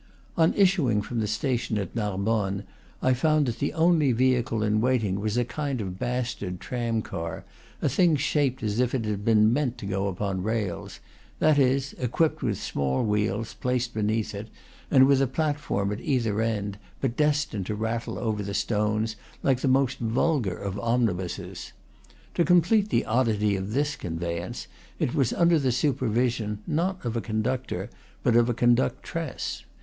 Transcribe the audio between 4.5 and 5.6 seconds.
in waiting was a